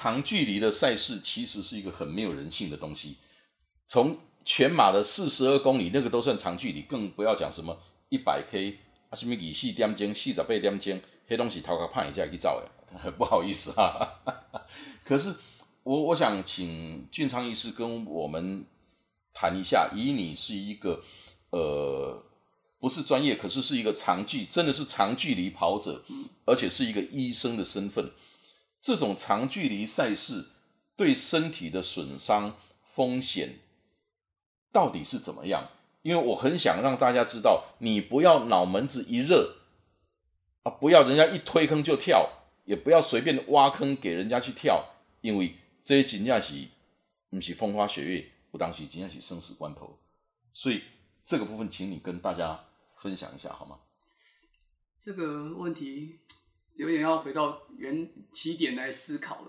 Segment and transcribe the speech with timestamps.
[0.00, 3.16] 长距离的赛事其实是一个很没有人性的东西。
[3.84, 7.76] 从全马的四十二公里，那个都算长距离，更不要讲什么
[8.08, 8.78] 一百 K
[9.10, 14.22] 啊，什么二四点钟、四十八点钟，黑东西头壳胖一下去造的， 不好意思哈。
[15.04, 15.34] 可是
[15.82, 18.64] 我我想请俊昌医师跟我们
[19.34, 21.02] 谈一下，以你是一个
[21.50, 22.24] 呃
[22.78, 26.04] 不是专业，可是是一个长距，真的是长距离跑者，
[26.46, 28.08] 而且是一个医生的身份。
[28.80, 30.48] 这种长距离赛事
[30.96, 33.60] 对身体的损伤风险
[34.72, 35.70] 到底是怎么样？
[36.02, 39.56] 因为我很想让大家知道，你不要脑门子一热
[40.62, 46.68] 啊，不要人家一推坑就跳，也不要随便挖坑给人家去跳，因为这些真正是
[47.30, 49.98] 不是风花雪月，不当时真正是生死关头。
[50.54, 50.82] 所以
[51.22, 52.64] 这个部分，请你跟大家
[52.96, 53.80] 分享一下好吗？
[54.96, 56.20] 这个问题。
[56.78, 59.48] 有点要回到原起点来思考了。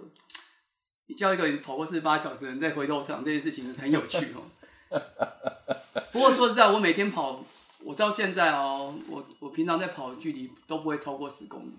[1.05, 4.43] 你叫一个跑过四十八小时的人再回头想这件事情，很有趣哦。
[6.11, 7.43] 不过说实在，我每天跑，
[7.83, 11.71] 我到现在哦，我我平常在跑的距离都不会超过十公里。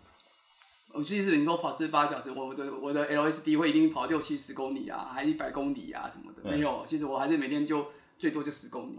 [0.93, 6.85] 我其实你说跑四十八小时，我的我的 LSD 会一定跑六七十公里啊，还一百公里啊什么的，没有。
[6.87, 7.87] 其实我还是每天就
[8.19, 8.99] 最多就十公里。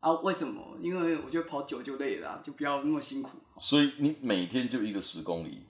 [0.00, 0.78] 啊，为什么？
[0.80, 3.38] 因为我觉得跑久就累了，就不要那么辛苦。
[3.58, 5.62] 所以你每天就一个十公里。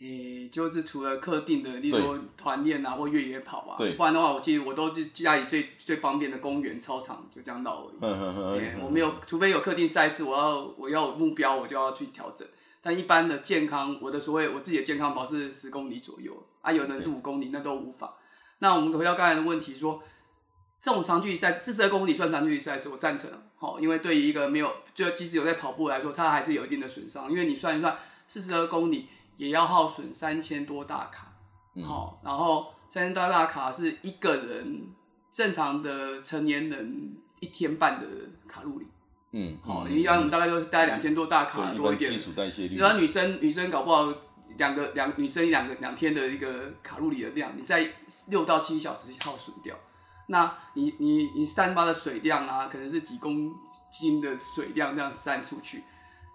[0.00, 8.62] 诶，就是除了特定的，例如说团练啊或越野跑啊，不然的话，我其实我都是家里最最方便的公园操场，就这样到而已。
[8.82, 12.48] 我没有，除非有特定赛事，我要我要有目标，我就要去调整。
[12.80, 18.16] 但一般的健康，我的所谓我自己的健康跑是十公里左右啊，有的人是五公里，那都无法。
[18.60, 20.02] 那我们回到刚才的问题，说
[20.80, 23.30] 这种长距离赛四十二公里算长距离赛事，我赞成。
[23.56, 29.06] 好，因为对于一个没有就即使有在跑步来说，它还是有一定的损伤，因为你算一算四十二公里。
[29.40, 31.32] 也要耗损三千多大卡，
[31.82, 34.86] 好，然后三千多大卡是一个人
[35.32, 38.06] 正常的成年人一天半的
[38.46, 38.86] 卡路里，
[39.32, 42.76] 嗯，好，一般我们大概都大概两千多大卡多一点，基础代谢率。
[42.76, 44.12] 然后女生女生搞不好
[44.58, 47.90] 两个两女生两个两天的一个卡路里的量，你在
[48.28, 49.74] 六到七小时耗损掉，
[50.26, 53.54] 那你你你散发的水量啊，可能是几公
[53.90, 55.82] 斤的水量这样散出去，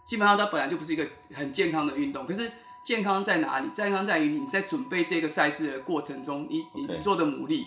[0.03, 2.51] 基本上它本来就不是一个很健康的运动，可是。
[2.85, 3.69] 健康在哪里？
[3.69, 7.66] 健康在于你在准备这个赛事的过程中，你你做的努力，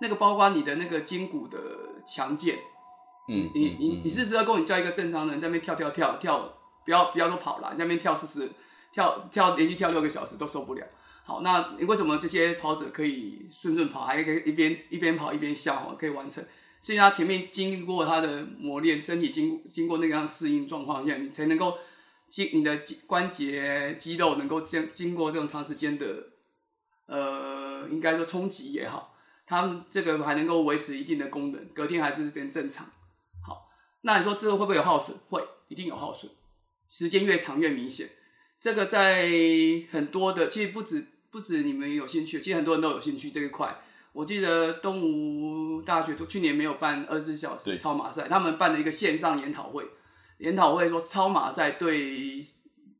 [0.00, 1.58] 那个包括你的那个筋骨的
[2.04, 2.58] 强健。
[3.28, 6.52] 嗯，你你你四十二公里叫一个正常人在那边跳跳跳跳，
[6.84, 8.50] 不要不要说跑了，在那边跳四十
[8.92, 10.84] 跳跳连续跳六个小时都受不了。
[11.24, 16.44] 好，那为什么这些跑者可以顺顺跑，还可以一边一边跑一边笑，可以完成？
[16.82, 21.78] 是因为他前面经过他的磨练，身体经经过那个样适应状况下，你才能够。
[22.30, 26.06] 肌你的肌关节肌肉能够经经过这种长时间的，
[27.06, 32.86] 呃，应该说冲击也好，他们这个还能够维持一定的功能，隔天还是变正常。
[33.44, 33.68] 好，
[34.02, 35.16] 那你说这个会不会有耗损？
[35.28, 36.30] 会，一定有耗损。
[36.88, 38.08] 时间越长越明显。
[38.60, 39.28] 这个在
[39.90, 43.80] 很多的，其实不止不止你们有兴趣，其实很多人都有兴趣这一块。
[44.12, 49.84] 我记得东吴大学去年没有办二十四小时超马赛，他们办了一个线上研讨会。
[50.40, 52.42] 研讨会说超马赛对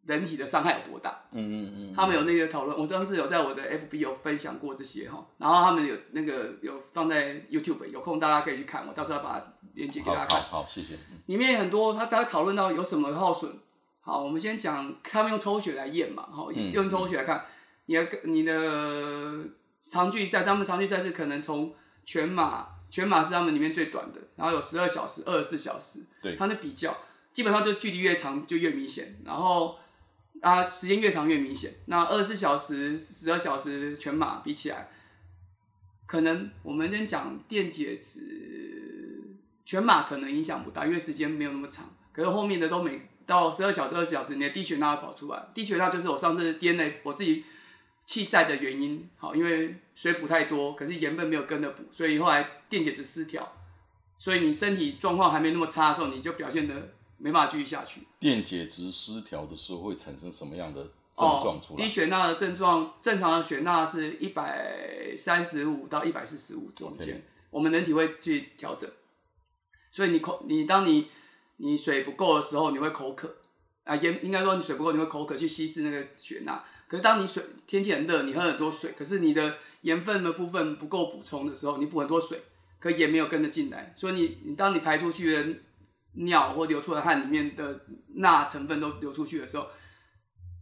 [0.06, 1.23] 人体的伤害有多大？
[1.33, 10.41] 嗯嗯嗯，他们有那个讨论，我当时有在我的 FB 有分享过这些哈，然后他们有那个有放在 YouTube，有空大家可以去看，我到时候把链接给大家看。
[10.41, 10.97] 好，谢谢。
[11.27, 13.51] 里面很多他大家讨论到有什么耗损。
[14.01, 17.45] 好，我们先讲他们用抽血来验嘛，好，用抽血来看
[17.87, 18.53] 你的你的
[19.81, 21.72] 长距赛，他们长距赛是可能从
[22.04, 26.97] 全马，全马是他们里面最短的，然后有十二小时、二十四小时，对，他们比较。
[27.32, 29.78] 基本上就距离越长就越明显，然后
[30.41, 31.72] 啊时间越长越明显。
[31.86, 34.88] 那二十四小时、十二小时全马比起来，
[36.06, 41.88] 可能我们先讲电解质全马可能影响不大，因为时间没有那么长。
[42.12, 45.41] 可是后面的都没到十二小时、二十小时，你的低血钠跑出来。
[45.54, 47.44] 低血钠就是我上次颠了我自己
[48.04, 49.09] 弃赛的原因。
[49.16, 53.53] 好，因为水补太多，可是盐分没有跟着补，所以后来电解质失调。
[54.18, 56.94] 所以你身体状况还没那么差的时候，你就表现的。
[57.21, 58.01] 没办法继续下去。
[58.19, 61.41] 电解质失调的时候会产生什么样的症？
[61.43, 61.83] 状出来。
[61.83, 68.91] 低血钠的症状，正常的血钠是一百三十五到一百四十五中间，我们人体会去调整。
[69.91, 71.09] 所以你口你当你
[71.59, 73.37] 你水不够的时候，你会口渴
[73.84, 76.65] 啊，盐应该说你水不够，你会口渴去稀释那个血钠。
[76.89, 82.41] 可是当你水天气很热，你喝很多水，可是你的盐分的部分不够补充的时候，你补很多水，
[82.78, 85.47] 可盐没有跟着进来，所以你你当你排出去的
[86.12, 87.80] 尿或流出的汗里面的
[88.16, 89.68] 钠成分都流出去的时候，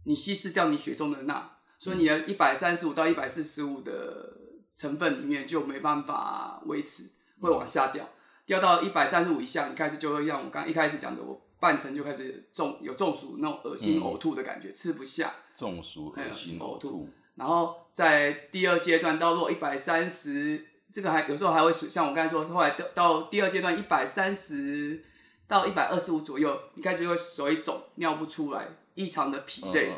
[0.05, 4.37] 你稀释掉你血中的钠，所以你的一百三十五到一百四十五的
[4.75, 7.09] 成分里面就没办法维持，
[7.41, 8.07] 会往下掉，
[8.45, 15.33] 掉到一百三十五以下，你开始就会像我刚一开始讲的，我半程就开始中有中暑那种恶心呕吐的感觉，吃不下。
[15.55, 17.09] 中暑、恶心、呕吐。
[17.35, 25.03] 然后在第二阶段到落一百三十，这个还有时候还会像我刚才说，后来到到第二阶段一百三十。
[25.49, 29.91] 到一百二十五左右，你开始会手一肿，尿不出来，异常的疲累，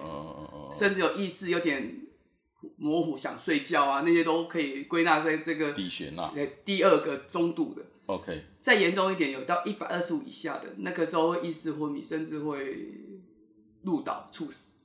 [0.71, 2.07] 甚至有意识有点
[2.77, 6.31] 模糊，想睡觉啊，那些都可以归纳在这个低血钠。
[6.33, 7.83] 对第二个中度的。
[8.05, 8.45] OK。
[8.61, 12.87] 再严重一点，有到一百二十五以下的，那个时候会意识昏迷，甚至会
[13.83, 14.75] 入岛猝死。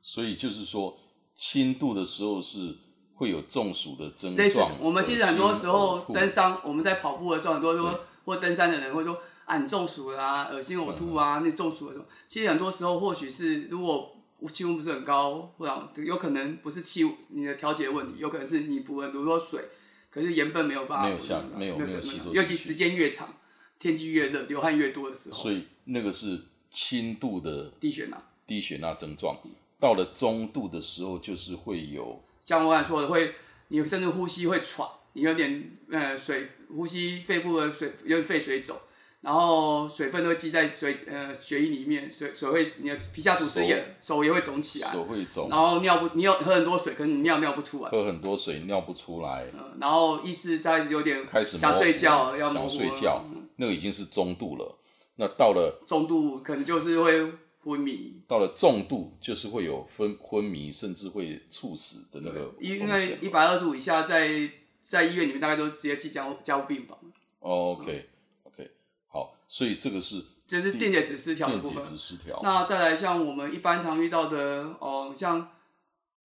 [0.00, 0.96] 所以就是说，
[1.34, 2.76] 轻度的时候是
[3.14, 4.70] 会有中暑的症状。
[4.80, 9.20] 我们其实很多时候登山，我们在跑步的时候，很多说或登山的人会说。
[9.52, 14.16] 啊，中暑啦，恶心呕吐啊，那中暑的时候，其实很多时候或许是如果
[14.50, 19.62] 气温不是很高，或者有可能不是气你的调节问题，有可能是你补了比如说水，
[20.10, 23.28] 可是盐分没有办法，没有下，没有没有吸收，尤其时间越长，
[23.78, 26.40] 天气越热，流汗越多的时候，所以那个是
[26.70, 29.36] 轻度的低血钠，低血钠症状，
[29.78, 33.34] 到了中度的时候就是会有，像我刚才说的，会
[33.68, 38.76] 你甚至呼吸会喘，你有点呃水呼吸肺部的水有点肺水肿。
[39.22, 45.48] 然后水分都会积在水呃血液里面，水水会你的皮下组织也手也会肿起来，手会肿。
[45.48, 47.88] 然后尿不你有喝很多水，可能你尿尿不出来。
[47.88, 49.46] 喝很多水尿不出来。
[49.54, 53.24] 嗯，然后意识在有点开始想睡觉，要想睡觉，
[53.56, 54.76] 那个已经是中度了。
[55.14, 57.32] 那到了中度，可能就是会
[57.62, 58.20] 昏迷。
[58.26, 62.52] 到了重度，就是会有昏昏迷，甚至会猝死的那个。
[62.58, 64.50] 因为一百二十五以下，在
[64.82, 66.98] 在医院里面大概都直接进加加护病房。
[67.38, 68.08] OK。
[69.52, 71.74] 所以这个是，这是电解质失调的部分。
[71.74, 72.40] 电解质失调。
[72.42, 75.46] 那再来像我们一般常遇到的，哦，像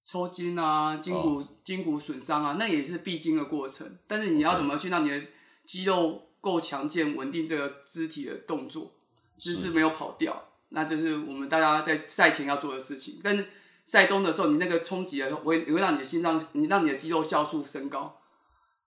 [0.05, 3.97] 抽筋啊、筋骨筋骨损伤啊，那也是必经的过程。
[4.07, 5.21] 但是你要怎么去让你的
[5.65, 8.93] 肌肉够强健、稳定这个肢体的动作，
[9.37, 13.19] 姿势没有跑掉，那就是我们大家在赛前要做的事情。
[13.21, 13.45] 但是
[13.83, 18.21] 赛中的时候，你那个冲击的时候，会会让你的心脏，你让你的肌肉酵素升高。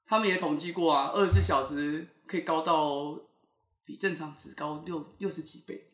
[0.06, 3.20] 他们也统计过啊，二十四小时可以高到。
[3.90, 5.90] 比正常值高六六十几倍，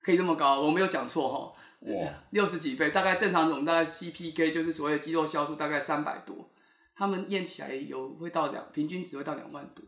[0.00, 0.62] 可以这么高？
[0.62, 1.60] 我没有讲错哈。
[1.80, 6.48] 哇， 六十几倍，大概正常我们大概 CPK 就是所谓的肌肉消素大概三百多，
[6.96, 9.84] 他们验起来有会到两平均值会到两万多，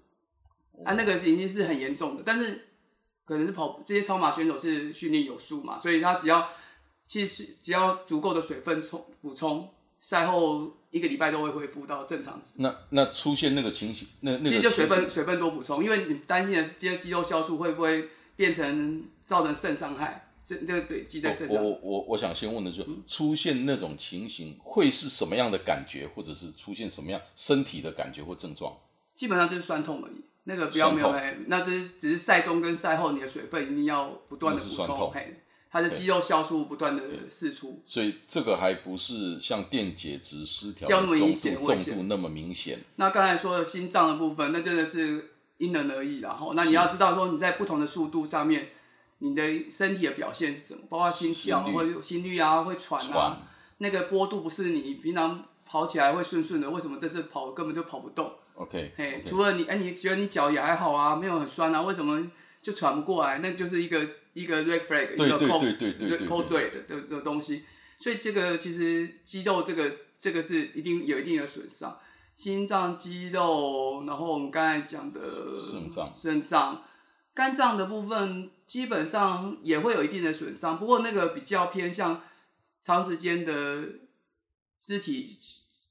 [0.85, 2.23] 啊，那个已经是很严重的。
[2.23, 2.69] 但是
[3.25, 6.47] 可能是跑这些超马选手是训练有素嘛，所以他只要
[7.07, 9.73] 其实只要足够的水分充补充，
[10.09, 10.73] 赛后。
[10.93, 12.55] 一个礼拜都会恢复到正常值。
[12.57, 21.63] 那那出现那个情形，那那其实就水分水分多补充，因为你担心的是这些肌肉消素会不会变成造成肾伤害，这这个堆积在肾上。
[21.63, 28.75] 我我我想先问的是，出现那种情形会是什么样的感觉，或者是出现什么样身体的感觉或症状？
[29.15, 35.13] 基本上就是酸痛而已，那个不要没有哎，那这是只是赛中跟赛后你的水分一定要不断的补充。
[35.77, 42.79] 它的肌肉酵素不断的释出，所以这个还不是像电解质失调重度重度那么明显。
[42.97, 48.71] 那刚才说的心脏的部分，那真的是因人而异然后那你要知道说你在不同的速度上面，
[49.19, 53.43] 你的身体的表现是什么，包括心跳或心率啊，会喘啊，
[53.77, 62.27] 那个波度不是你平常跑起来会顺顺的，为什么这次跑根本就跑不动？OK，嘿，除了你哎，你觉得你脚也还好啊，没有很酸啊，为什么
[62.67, 63.39] 就喘不过来？
[63.39, 64.09] 那就是一个。
[64.37, 65.59] 一个 red flag，一个扣
[66.29, 67.63] 扣对的的的东西，
[67.99, 71.99] 所以这个其实肌肉这个这个是一定有一定的损伤，
[72.35, 76.85] 心脏肌肉，然后我们刚才讲的肾脏，肾脏，
[77.33, 82.21] 肝脏的部分基本上也会有一定的损伤，不过那个比较偏向
[82.83, 83.85] 长时间的
[84.79, 85.39] 肢体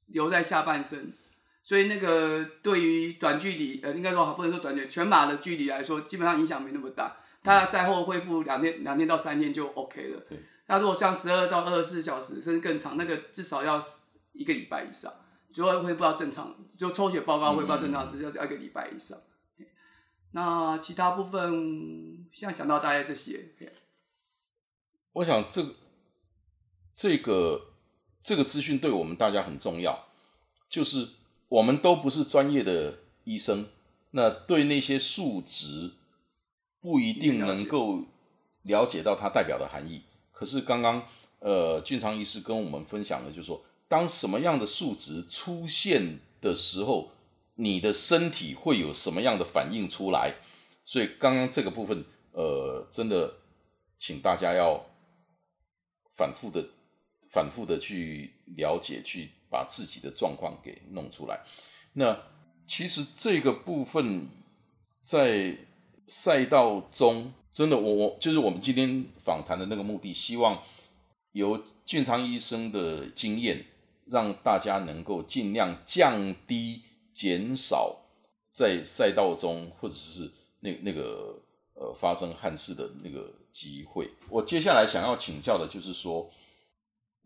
[0.06, 1.12] 留在下半身，
[1.66, 7.18] 所以那个对于短距离，呃，应该说不能说短距离，全马的距离来说，基本上影响没那么大。
[7.42, 10.24] 他赛后恢复两天，两天到三天就 OK 了。
[10.68, 13.80] 那如果像十二到二十四小时，甚至更长，那个至少要
[14.34, 15.12] 一个礼拜以上，
[15.52, 19.18] 就要恢复到正常，就抽血报告恢复到正常是要要一个礼拜以上。
[20.34, 23.54] 那其他部分现在想到大概这些。
[25.14, 25.66] 我想这
[26.94, 27.74] 这个
[28.22, 30.10] 这个资讯对我们大家很重要，
[30.70, 31.08] 就是
[31.56, 33.66] 我们都不是专业的医生，
[34.12, 35.94] 那对那些数值
[36.82, 38.04] 不一定能够
[38.64, 40.02] 了解到它代表的含义。
[40.34, 41.08] 可是刚刚
[41.40, 47.12] 呃俊昌医师跟我们分享的，就是说，当什么样的数值出现的时候，
[47.54, 50.36] 你的身体会有什么样的反应出来？
[50.84, 53.36] 所以刚刚这个部分，呃，真的
[53.98, 54.86] 请大家要
[56.18, 56.68] 反复的、
[57.36, 61.42] 反复的去了解，去把自己的状况给弄出来。
[61.92, 62.18] 那
[62.66, 64.30] 其实这个部分
[65.02, 65.58] 在
[66.08, 70.64] 赛道中，真的，我我就是我们今天访谈的那个目的，希望
[71.34, 73.66] 由俊昌医生的经验，
[74.06, 76.82] 让大家能够尽量降低、
[77.14, 77.98] 减少
[78.54, 80.32] 在赛道中或者是。
[80.62, 81.40] 那那个
[81.76, 86.28] 呃，发生憾事的那个机会，我接下来想要请教的就是说，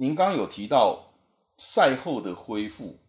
[0.01, 1.13] 您刚刚有提到
[1.57, 2.99] 赛后的恢复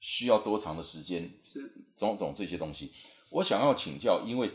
[0.00, 2.92] 需要多长的时间，是种种这些东西，
[3.30, 4.50] 我想要请教，因为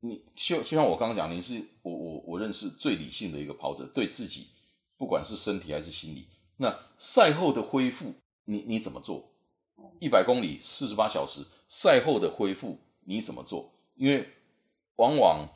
[0.00, 4.48] 你就就像我刚刚讲，您是我我我认识最理性的一个跑者，对自己
[4.96, 6.26] 不管是身体还是心理，
[6.56, 8.14] 那赛后的恢复，
[8.46, 9.30] 你你怎么做？
[10.00, 12.78] 一百公里四十八小时，赛后的恢复。
[13.06, 13.70] 你怎么做？
[13.96, 14.26] 因为
[14.96, 15.46] 往往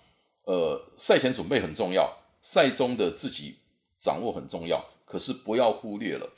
[0.43, 3.58] 呃赛前准备很重要，赛中的自己
[4.00, 6.33] 掌握很重要，可是不要忽略了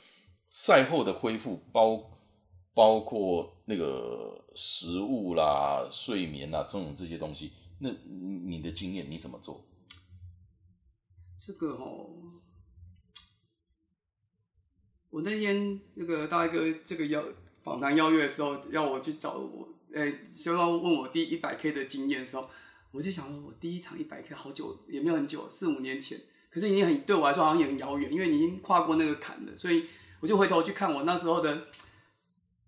[0.49, 2.11] 赛后的恢复，包
[2.73, 7.53] 包括那个食物啦、睡眠啦，这种这些东西。
[7.79, 9.65] 那你的经验你怎么做？
[11.39, 12.41] 这个哦，
[15.09, 17.23] 我那天那个大哥这个邀
[17.63, 19.67] 访谈邀约的时候，要我去找我。
[19.93, 22.49] 呃，希望问我第一百 K 的经验的时候，
[22.91, 26.17] 我就想说，我第一场一百 K 好久，也没有很久，四五年前，
[26.51, 29.87] 可是已经很对我来说好像也很遥远，因为你已经跨过那个坎了，所以
[30.19, 31.67] 我就回头去看我那时候的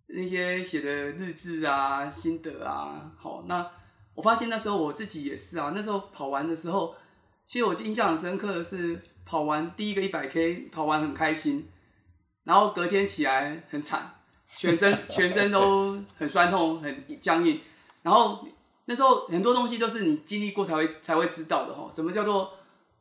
[0.08, 3.70] 那些写的日志啊、心得啊，好，那
[4.16, 6.96] 我发现那时候我自己也是啊，那时候跑完的时候，
[7.46, 11.70] 其实我印象很深刻的是，跑完第一个一百 K 跑完很开心，
[12.46, 14.16] 然后隔天起来很惨。
[14.56, 17.60] 全身全身都很酸痛，很僵硬。
[18.04, 18.46] 然后
[18.86, 21.90] 那时候很多东西都是你经历过才会才会知道的哈。
[21.92, 22.54] 什么叫做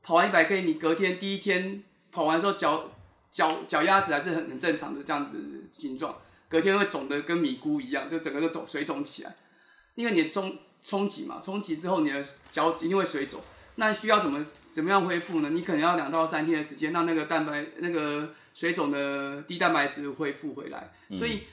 [0.03, 2.91] 跑完一百 K，你隔天第一天跑完之后脚
[3.31, 6.17] 脚脚丫子还是很很正常的这样子形状，
[6.49, 9.35] 隔天会肿的跟米糊一样，就整个都肿水肿起来。
[9.95, 13.41] 因为你的冲冲击嘛，冲击之后你的脚一定会水肿。
[13.77, 15.51] 那需要怎么怎么样恢复呢？
[15.51, 18.35] 你可能要两到三天的时间，让那个蛋白那个。
[18.55, 21.45] 水肿的低蛋白质恢复回来，所以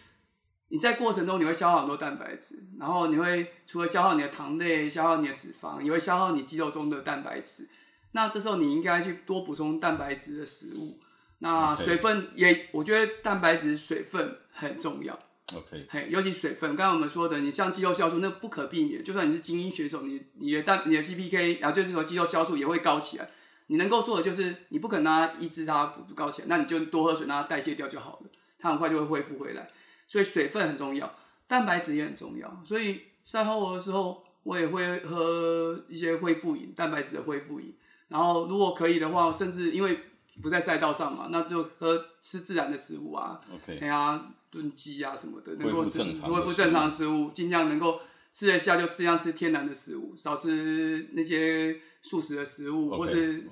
[0.67, 7.69] 你在过程中你会消耗很多蛋白质，然后你会除了消耗你的糖类、消耗你的脂肪，也会消耗你肌肉中的蛋白质。
[8.11, 10.99] 那这时候你应该去多补充蛋白质的食物。
[11.39, 15.17] 那水分也，我觉得蛋白质、水分很重要。
[15.55, 19.03] OK，嘿，尤其水分，刚刚我们说的，你像肌肉酵素，那不可避免。
[19.03, 23.29] 就算你是精英选手，你你的蛋、你的 CPK，然后就是说肌肉酵素也会高起来。
[23.67, 29.69] 你能够做的就是，你不可能让它抑制它不高起来，那你就多喝水，让它代谢掉就好了，它很快就会恢复回来。
[30.07, 31.09] 所以水分很重要，
[31.47, 32.61] 蛋白质也很重要。
[32.65, 37.73] 所以赛后的时候，我也会喝一些恢复饮，蛋白质的恢复饮。
[38.09, 39.97] 然后如果可以的话，甚至因为
[40.43, 48.01] 不在赛道上嘛，那就喝吃自然的食物啊，OK，哎呀，炖鸡啊什么的，能够正常，恢复正常的食物，尽量能够
[48.33, 51.79] 吃得下就尽量吃天然的食物，少吃那些。
[52.01, 53.45] 素食的食物，或是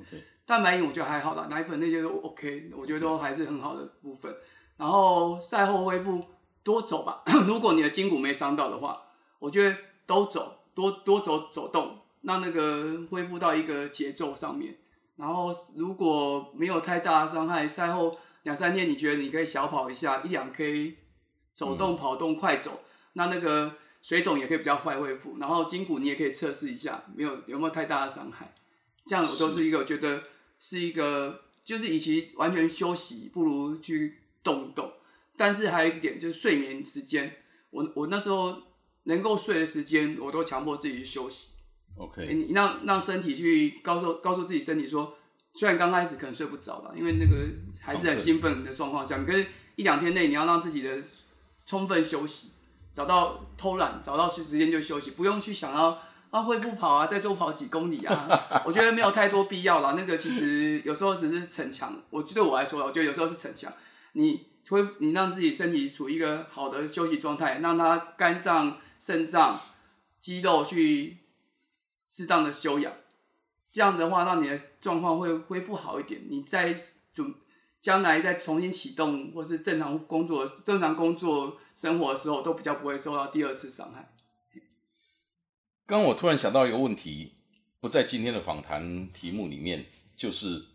[0.45, 1.47] 蛋白饮，我觉得还好啦。
[1.49, 4.33] 奶粉那些都 OK，我觉得都还是很好的部分。
[4.77, 6.23] 然后赛后恢复
[6.63, 9.01] 多走吧， 如果你的筋骨没伤到的话，
[9.39, 14.77] 我觉得都走，多多走走动，让那个恢复到一个节奏上面。
[15.15, 20.97] 然后如果没有太大的伤害，赛后两三天你觉得你可以小跑一下，一两 K
[21.53, 22.81] 走动跑动快走，
[23.13, 23.77] 那那个。
[23.99, 28.53] 水肿也可以比较快恢复，然后筋骨你也可以测试一下，没有有没有太大的伤害，
[29.05, 30.23] 这样我都是一个觉得
[30.59, 34.93] 是一个，就是与其完全休息，不如去动一动。
[35.35, 37.37] 但是还有一点就是睡眠时间，
[37.71, 38.55] 我我那时候
[39.05, 41.56] 能够睡的时间，我都强迫自己去休息。
[41.97, 45.17] OK，你让让身体去告诉告诉自己身体说，
[45.53, 47.47] 虽然刚开始可能睡不着吧，因为那个
[47.81, 51.01] 还是很兴奋的状况下，可是一两天内你要让自己的
[51.65, 52.51] 充分休息。
[52.93, 56.01] 找到偷懒，找到时时间就休息，不用去想要
[56.31, 58.27] 啊恢复跑啊，再多跑几公里啊。
[58.65, 59.93] 我觉得没有太多必要了。
[59.93, 62.01] 那个其实有时候只是逞强。
[62.09, 63.71] 我对我来说，我觉得有时候是逞强。
[64.13, 69.61] 你恢你让自己身体处于一个好的休息状态，让它肝脏、肾脏、
[70.19, 71.17] 肌肉去
[72.17, 72.91] 适当的休养，
[73.71, 76.19] 这样的话让你的状况会恢复好一点。
[76.27, 76.75] 你再
[77.13, 77.31] 准
[77.79, 84.11] 将来再重新启动或是正常工作、正常工作生活的时候，都比较不会受到第二次伤害。
[85.85, 87.33] 刚刚我突然想到一个问题，
[87.79, 90.65] 不在今天的访谈题目里面，就是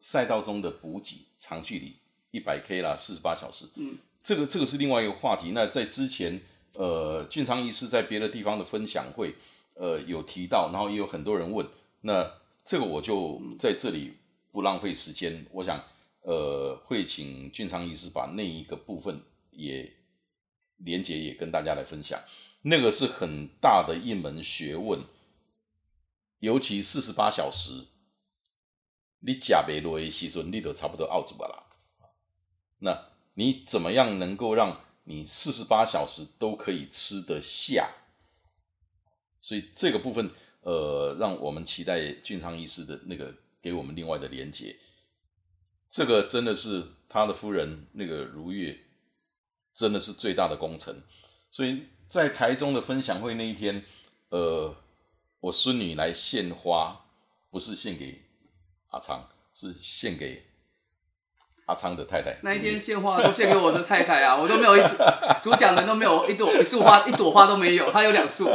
[0.00, 1.98] 赛道中的补给长距离
[2.32, 5.52] 一百 K 啦，四十八小时，嗯，这个这个是另外一个话题。
[5.52, 6.42] 那在之前，
[6.74, 9.36] 呃，俊昌医师在别的地方的分享会，
[9.74, 11.66] 呃，有提到，然后也有很多人问，
[12.02, 14.18] 那这个我就在这里
[14.50, 15.82] 不浪费时间，我想，
[16.20, 19.92] 呃，会请俊昌医师把那一个部分也
[20.76, 22.20] 连接也跟大家来分享。
[22.62, 25.00] 那个是很大的一门学问，
[26.38, 27.86] 尤其四十八小时，
[29.20, 31.64] 你假别落的时阵，你都差不多熬住啦。
[32.78, 37.88] 那你怎么样能够让你四十八小时都可以吃得下？
[39.42, 40.30] 所以这个部分，
[40.62, 44.74] 呃，让我们期待俊昌医师的那个给我们另外的连接。
[45.90, 48.78] 这个真的是他的夫人那个如月，
[49.74, 51.02] 真的是最大的功臣，
[51.50, 51.88] 所以。
[52.08, 53.82] 在台中的分享会那一天，
[54.28, 54.76] 呃，
[55.40, 57.06] 我孙女来献花，
[57.50, 58.20] 不是献给
[58.90, 60.44] 阿昌，是献给
[61.64, 62.36] 阿昌的太太。
[62.42, 64.80] 那一天献花都献给我的太太啊，我都没有一
[65.42, 68.50] 主讲人都没有一朵一束花，一朵花都没有，他有两束。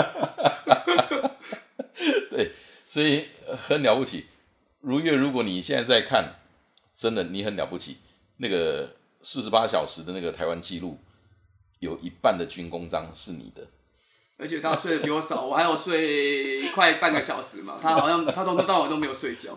[2.29, 2.51] 对，
[2.83, 3.25] 所以
[3.67, 4.27] 很了不起。
[4.81, 6.35] 如月，如果你现在在看，
[6.95, 7.97] 真的你很了不起。
[8.37, 10.99] 那个四十八小时的那个台湾纪录。
[11.79, 13.61] 有一半的军功章是你的，
[14.39, 17.77] 而且他睡得比我少，我还有睡快半个小时嘛。
[17.79, 19.55] 他好像他从头到尾都没有睡觉。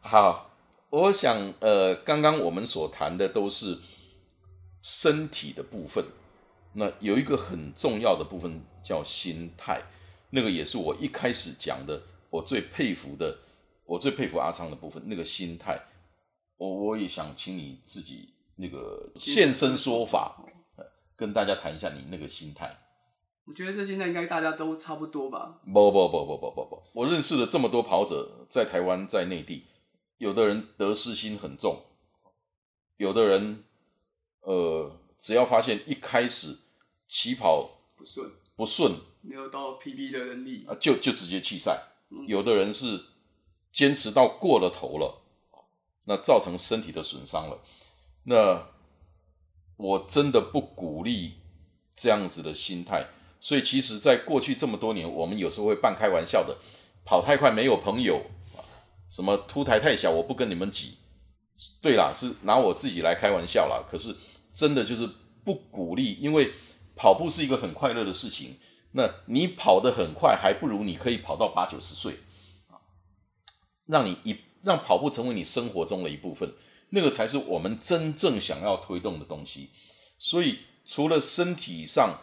[0.00, 0.54] 好，
[0.90, 3.80] 我想呃，刚刚我们所谈的都是
[4.80, 6.04] 身体的部分，
[6.74, 9.82] 那有一个很重要的部分叫心态，
[10.30, 13.38] 那个也是我一开始讲的，我最佩服的，
[13.84, 15.80] 我最佩服阿昌的部分，那个心态，
[16.56, 18.30] 我我也想请你自己。
[18.56, 20.44] 那个现身说法，
[21.16, 22.78] 跟大家谈一下你那个心态。
[23.44, 25.58] 我觉得这现在应该大家都差不多吧。
[25.64, 29.64] 不不不不不不不，我认识了这么多跑者，在台湾，在内地，
[30.18, 31.82] 有的人得失心很重，
[32.98, 33.64] 有的人，
[34.42, 36.58] 呃，只要发现一开始
[37.08, 41.82] 起跑不顺，不顺，没有到 PB 的能力啊，就就直接弃赛。
[42.26, 43.04] 有的人是
[43.72, 45.22] 坚持到过了头了，
[46.04, 47.60] 那造成身体的损伤了。
[48.24, 48.68] 那
[49.76, 51.34] 我真的不鼓励
[51.96, 53.08] 这样子的心态，
[53.40, 56.58] 所以其实，在过去这么多年，我们有时候会半开玩笑的，
[57.04, 58.22] 跑太快没有朋友
[59.10, 60.98] 什么凸台太小，我不跟你们挤。
[61.80, 63.82] 对啦，是拿我自己来开玩笑啦。
[63.90, 64.14] 可是
[64.52, 65.08] 真的就是
[65.44, 66.52] 不鼓励，因为
[67.02, 68.60] 跑步是一个很快乐的事情。
[68.92, 72.20] 那你跑得很快，还不如你可以跑到八九十岁
[72.68, 72.78] 啊
[73.86, 76.54] 让你一让跑步成为你生活中的一部分。
[76.90, 79.70] 那个才是我们真正想要推动的东西，
[80.16, 82.20] 所以除了身体上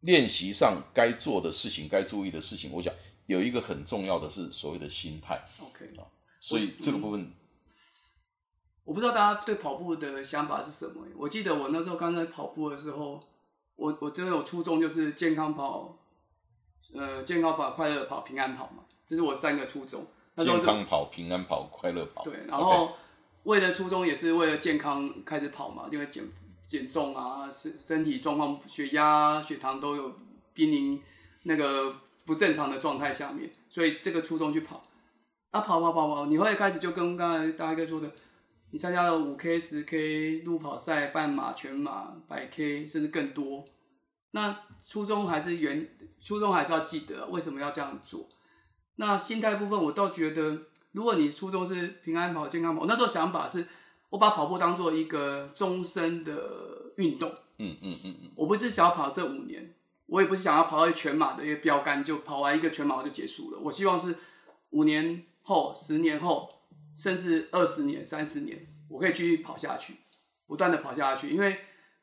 [0.00, 2.92] 练习上该做的事情、该注意的事情，我想
[3.26, 5.40] 有一个很重要的是所谓的心态。
[5.60, 6.02] OK 啊，
[6.40, 7.30] 所以这个部分，
[8.82, 11.06] 我不知道大家对跑步的想法是什么。
[11.16, 13.22] 我记得我那时候刚才跑步的时候，
[13.76, 15.98] 我我真的有初衷就是健康跑，
[16.94, 20.06] 呃，健康跑、快乐跑、平安跑嘛，这是我三个初衷。
[20.36, 22.24] 健康跑、平安跑、快乐跑。
[22.24, 22.96] 对，然后。
[23.44, 26.24] 为了初衷也是为了健康开始跑嘛，因为减
[26.66, 30.14] 减重啊，身身体状况、血压、血糖都有
[30.54, 31.02] 濒临
[31.42, 34.82] 那个不正常的状态下面，所以这个初衷去跑。
[35.50, 38.10] 啊，跑跑跑跑，你会开始就跟刚才大哥说的，
[38.74, 43.64] 你参加了五 K、十 K 路跑赛、半马、全马、百 K，甚至更多。
[44.32, 48.28] 那初衷还是原初衷还是要记得为什么要这样做。
[48.96, 50.62] 那心态部分，我倒觉得。
[50.90, 53.64] 如果你初衷是平安跑、健康跑，那时候想法是，
[54.10, 57.30] 我把跑步当做一个终身的运动。
[57.58, 58.30] 嗯嗯嗯嗯。
[58.34, 59.72] 我不是想要跑这五年，
[60.06, 63.58] 我也不是想要跑到全马的一个标杆，就跑完一个全马就结束了。
[63.60, 64.16] 我希望是
[64.70, 66.53] 五年后、十年后，
[66.94, 69.94] 甚至二十年、三十年，我可以继续跑下去，
[70.46, 71.30] 不断的跑下去。
[71.30, 71.58] 因为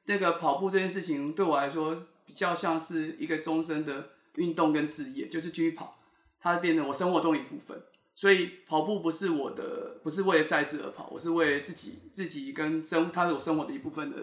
[0.06, 6.00] 那个跑步这件事情对我来说，比较像是一个终身的运动跟职业，就是继续跑，
[6.40, 7.82] 它变成我生活中一部分。
[8.14, 14.18] 所以跑步不是我的，不是为了赛事而跑，我是为了自己，自己跟生，它是我生活的一部分的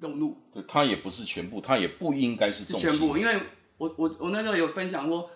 [0.00, 0.36] 动路。
[0.52, 3.16] 对，它也不是全部，它也不应该是全部。
[3.16, 3.38] 因为
[3.78, 5.30] 我我我那时候有分享过，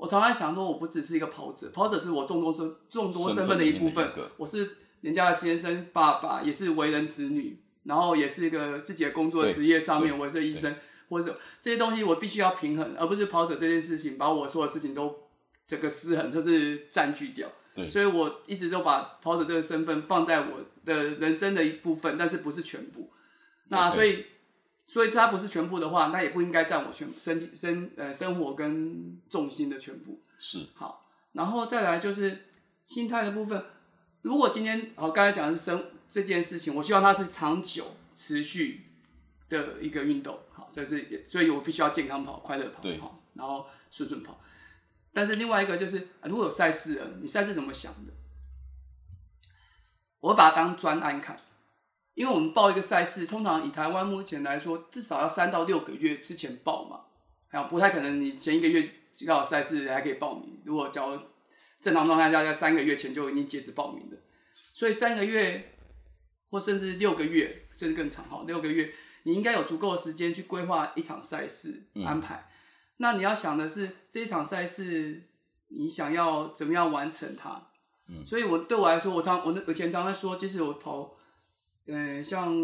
[0.00, 4.10] 我常常想说，我不只是一个跑者，跑者是我众多身众多身份的一部分。
[4.36, 10.74] 我是人家的先生、爸爸，也是为人子女，然后也是一个自己的工作职业上面，我是医生，
[11.08, 15.14] 或者这些东西我必须要平衡，而不是跑者这件事情把我说的事情都。
[15.66, 23.08] 这个失衡就是占据掉，对所以我一直都把跑者这个身份放在我的人生的一部分，但是不是全部。
[23.68, 24.24] 那所以，
[24.90, 30.20] 所以它不是全部的话，那也不应该占我全身体生呃生活跟重心的全部。
[30.36, 32.46] 是好，然后再来就是
[32.84, 33.64] 心态的部分。
[34.22, 38.80] 如果今天好，刚才讲的是生这件事情，我希望它是长久持续
[39.48, 40.36] 的一个运动。
[40.52, 44.40] 好，这是所以我必须要健康跑、快乐跑，对好，然后顺顺跑。
[45.12, 48.12] 但是另外一个就是，呃如果有赛事了，你赛事怎么想的？
[50.18, 51.40] 我会把它当专案看，
[52.14, 57.00] 因为我们报一个赛事，通常以台湾目前来说，至少要三到六个月之前报嘛，
[57.48, 58.88] 还有不太可能你前一个月
[59.26, 60.60] 刚好赛事还可以报名。
[60.64, 61.18] 如果假如
[61.80, 64.16] 正常状态下，在三个月前就已经截止报名的，
[64.72, 65.72] 所以三个月
[66.50, 68.92] 或甚至六个月，甚至更长哈，六个月，
[69.22, 72.48] 你应该有足够的时间去规划一场赛事安排。
[72.98, 75.22] 那你要想的是，这一场赛事
[75.68, 77.68] 你想要怎么样完成它？
[78.08, 81.16] 嗯，所以我对我来说，我常我那以前常常说，即使我跑，
[81.86, 82.54] 呃，像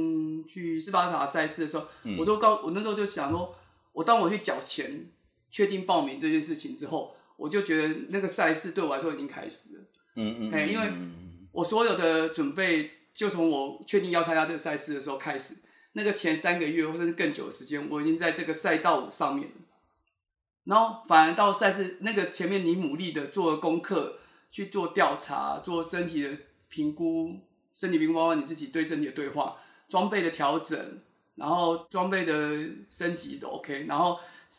[0.47, 1.87] 去斯巴达赛事的时候，
[2.19, 3.55] 我都告我那时候就想说，
[3.93, 5.11] 我当我去缴钱
[5.51, 9.85] 确定报名这件事情之后，我就觉得那个赛事对我来说已经开始了。
[10.15, 10.87] 嗯嗯，嘿因为
[11.53, 15.57] 我所有的准备就从我确定要参加这个赛事的时候开始，
[15.93, 19.55] 那个前三个月或者是更久的时间，我已经在这个赛道上面了。
[20.65, 24.19] 然后反而到赛事那个前面，你努力的做功课，
[24.51, 26.37] 去做调查，做身体的
[26.69, 27.41] 评估，
[27.79, 31.03] 身体评估包括你自己对身体的对话、装备的调整，
[31.35, 32.35] 然后装备的
[32.89, 34.19] 升级都 OK，然后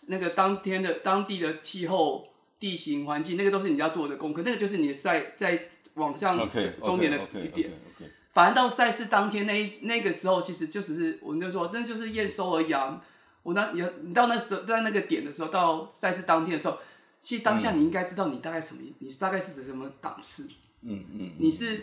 [0.10, 2.28] 那个当天的当地的气候、
[2.60, 6.38] 地形环境，那个都是你要做的功课，那个就是你的赛在往上
[6.86, 7.72] 终点的一点。
[7.96, 13.04] OK，反而到赛事当天那一那个时候，其实就只是我就说那就是验收而已啊。
[13.42, 16.78] 我那你你到那时候在那个点的时候，到赛事当天的时候，
[17.20, 20.48] 其实当下你应该知道你大概什么，你大概是指什么档次。
[20.82, 21.82] 嗯嗯，你是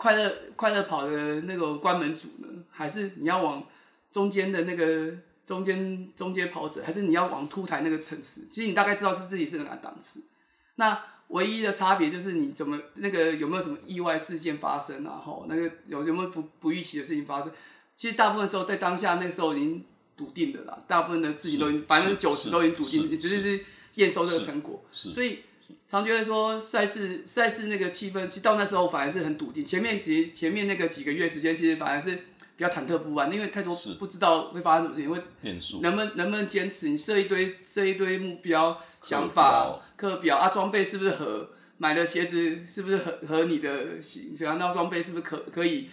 [0.00, 3.62] 快乐快乐跑的那个关门组呢，还是你要往
[4.10, 5.12] 中间的那个
[5.44, 8.46] 中间中间跑者，还是你要往凸台那个层次？
[8.50, 10.22] 其实你大概知道是自己是哪个档次。
[10.76, 15.20] 那唯一的差别就是你怎么那个有没有什么意外事件发生啊？
[15.22, 17.52] 吼，那个有有没有不不预期的事情发生？
[17.94, 19.84] 其实大部分时候在当下那个时候已经
[20.16, 23.64] 笃定的啦，大部分的事情都已经百分之九十都已经笃定，是你只是是
[23.96, 24.82] 验收这个成果。
[24.90, 25.40] 所以
[25.90, 29.64] 常觉得说赛事赛事那个气氛，其实到那时候反而是很笃定。
[29.64, 32.14] 前面几前面那个几个月时间，其实反而是
[32.56, 36.88] 比较忐忑不安，因为太多不知道会发生什么事情，会变数能不能能不能坚持？
[36.88, 41.50] 你设一堆设一堆目标、想法、课表啊，装备是不是合？
[41.78, 44.36] 买的鞋子是不是合合你的型？
[44.38, 45.88] 然后装备是不是可可以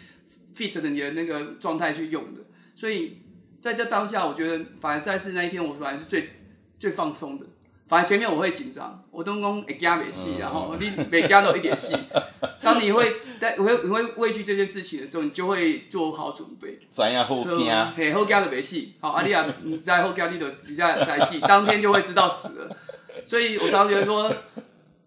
[0.56, 2.42] fit 的你的那个状态去用的？
[2.76, 3.22] 所以
[3.60, 6.30] 在这当下，我觉得反而赛事那一天，我反而是最
[6.78, 7.48] 最放松的。
[7.88, 11.96] 反正前面我会紧张，我都讲会惊没戏，然后你每惊都有一点戏。
[12.62, 16.80] 当你会在你会你会畏惧这件事情的时候，你就会做好准备。
[16.92, 18.96] 知影好惊，嘿，好惊就没戏。
[19.00, 22.78] 好，啊，你啊，你在后惊，你就直接在戏， 当天就会知道死了。
[23.26, 24.34] 所以我常觉得说，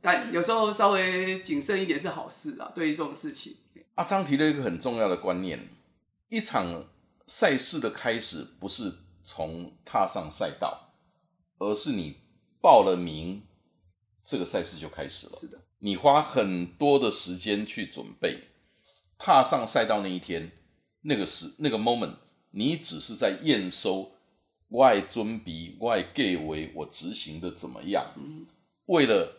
[0.00, 3.56] 但有时候稍微谨慎一点是好事啊，对于这种事情。
[3.96, 5.68] 阿张提了一个很重要的观念：
[6.30, 6.84] 一场
[7.26, 8.90] 赛事的开始不是
[9.22, 10.92] 从踏上赛道，
[11.58, 12.19] 而是你
[12.60, 13.42] 报了名，
[14.22, 15.38] 这个赛事就开始了。
[15.40, 18.48] 是的，你花很多的时间去准备，
[19.18, 20.52] 踏上赛道那一天，
[21.02, 22.16] 那个时那个 moment，
[22.50, 24.12] 你只是在验收
[24.68, 28.14] 外尊比外 gay 为我执行的怎么样，
[28.86, 29.38] 为了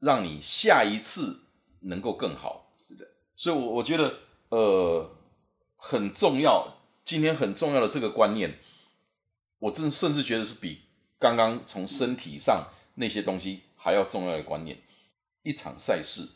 [0.00, 1.44] 让你下一次
[1.80, 2.74] 能够更好。
[2.76, 5.16] 是的，所以我，我觉得呃
[5.76, 8.58] 很重要，今天很重要的这个观念，
[9.60, 10.82] 我真甚至觉得是比
[11.18, 14.78] 刚刚从身体上那些东西还要重要的观念。
[15.42, 16.28] 一场赛事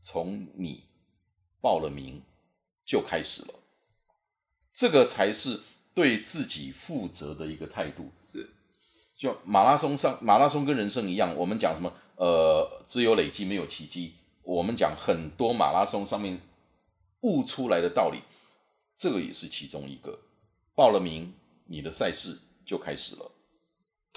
[0.00, 0.84] 从你
[1.60, 2.22] 报了名
[2.84, 3.54] 就开始了，
[4.72, 5.60] 这个才是
[5.94, 8.10] 对自己负责的一个态度。
[8.30, 8.48] 是
[9.16, 11.92] 就马拉松上，马拉松跟人生一样，我们讲什么？
[12.16, 14.14] 呃，只有累积，没有奇迹。
[14.42, 16.40] 我们讲很多马拉松上面
[17.20, 18.22] 悟出来的道理，
[18.96, 20.18] 这个也是其中一个。
[20.74, 21.32] 报了名，
[21.66, 23.30] 你的赛事就开始了。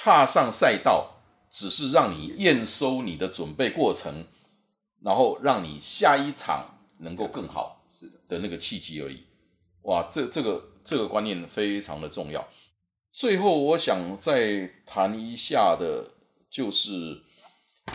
[0.04, 4.26] 踏上赛道，只是让你验收你的准备过程，
[5.04, 7.86] 然后让你下一场能够更好
[8.28, 9.24] 的，那个契机而已。
[9.84, 12.48] 哇，这这个这个观念非常的重要。
[13.12, 16.10] 最后，我想再谈一下的，
[16.50, 17.22] 就是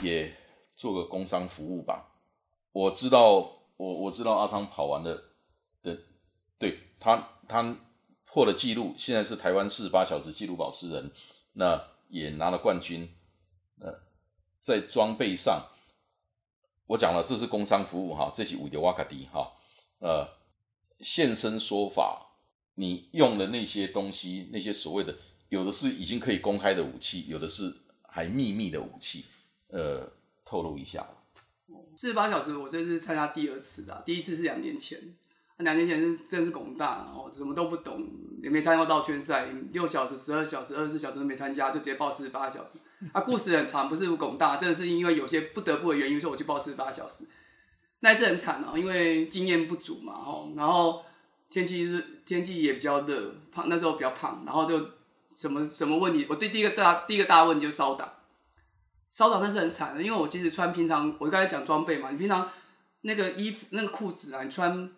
[0.01, 0.33] 也
[0.77, 2.13] 做个工商服务吧。
[2.71, 3.33] 我知道，
[3.77, 5.25] 我我知道阿昌跑完的
[5.83, 5.99] 的，
[6.57, 7.77] 对他他
[8.25, 11.11] 破了纪录，现在是台湾四十八小时纪录保持人，
[11.55, 13.09] 那也拿了冠军。
[13.79, 14.07] 呃
[14.63, 15.69] 在装备上，
[16.87, 19.53] 我讲了，这是工商服务哈，这是为了瓦卡迪哈，
[20.01, 20.29] 呃，
[20.99, 22.33] 现身说法，
[22.75, 25.17] 你用的那些东西，那些所谓的，
[25.51, 27.73] 有的是已经可以公开的武器，有的是
[28.09, 29.27] 还秘密的武器，
[29.69, 30.11] 呃，
[30.45, 31.07] 透露一下。
[31.95, 34.99] 四十八小时，我这是参加第二次的，第一次是两年前，
[35.59, 38.07] 那两年前是真是拱大，哦，什么都不懂，
[38.43, 42.79] 也没参加到圈赛，六小时、十二小时、二十四小时都没参加，就直接报四十八小时。
[43.13, 47.25] 啊，故事很长，不是拱大，真的是因为有些不得不的原因，说我去报四十八小时。
[48.01, 51.03] 那一次很惨哦，因为经验不足嘛，吼，然后
[51.49, 54.79] 天气日天气也比较热，胖那时候比较胖，然后就
[55.35, 58.13] 什么什么问题，我对第一个大第一个大问题就烧档。
[59.11, 62.47] 烧档那是很惨的，因为我其实穿平常，我刚才讲装备嘛，你平常
[63.01, 64.91] 那个衣服、那个裤子啊，你穿，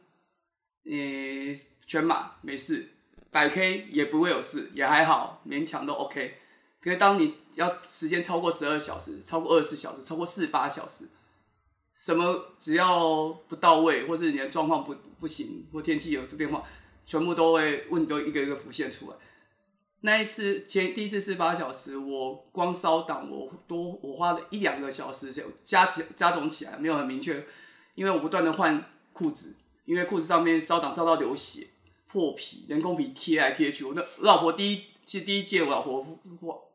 [0.88, 1.54] 呃，
[1.86, 2.88] 全马没事，
[3.30, 6.38] 百 K 也不会有事，也还好，勉强都 OK。
[6.80, 11.08] 可是当你要时间超过十二小时、超过二十四小时、超过四十八小时，
[11.96, 16.64] 什么只要不到位，或者你的状况不不行，或天气有变化，
[17.04, 19.16] 全部都会问都一个一个浮现出来。
[20.02, 25.32] 那一次前第一次四八小时，我光烧档我多我花了一两个小时，
[25.64, 27.44] 加加加总起来没有很明确，
[27.96, 29.56] 因为我不断的换裤子，
[29.88, 31.66] 因为裤子上面烧档烧到流血
[32.08, 33.86] 破皮，人工皮贴来贴去。
[33.86, 36.06] 我的老婆第一其实第一届我老婆
[36.42, 36.70] 我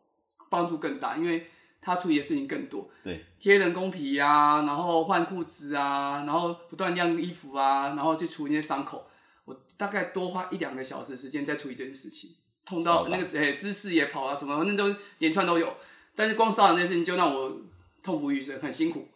[0.50, 1.46] 帮助更大，因为
[1.80, 2.90] 她处理的事情更多。
[3.04, 9.06] 对，贴人工皮啊，然后换裤子啊，然后不断晾衣服啊，然后去处理那些伤口，
[9.46, 12.32] 我大概多花一两个小时时间在处理这件事情。
[12.66, 15.72] 痛到那个诶，姿势也跑啊，什么反正都连串都有。
[16.16, 17.62] 但是光烧的那事情就让我
[18.02, 19.08] 痛不欲生，很辛苦。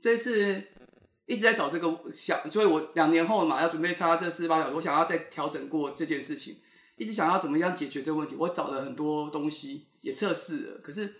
[0.00, 0.64] 这次
[1.30, 6.56] 一直在找这个想，所以我两年后嘛要准备参加这四十八小时，我想要再调整过这件事情，
[6.96, 8.34] 一直想要怎么样解决这个问题。
[8.36, 11.14] 我找了很多东西，也测试了，可是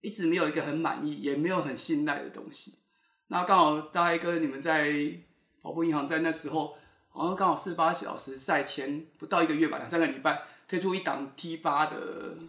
[0.00, 2.80] 一直没有一个很满意，也没有很信赖的东西。
[3.28, 4.92] 那刚好大一哥你们在
[5.62, 6.76] 跑步银行在那时候，
[7.08, 10.42] 好像刚好四十八小时赛前不到一个月吧，两三个礼拜。
[10.66, 11.96] 推出一档 T 八的